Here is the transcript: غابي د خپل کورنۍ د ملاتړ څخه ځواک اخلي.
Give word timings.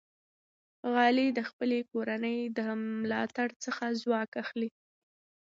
غابي 0.93 1.27
د 1.37 1.39
خپل 1.49 1.71
کورنۍ 1.91 2.37
د 2.57 2.59
ملاتړ 3.01 3.47
څخه 3.63 3.83
ځواک 4.01 4.31
اخلي. 4.43 4.69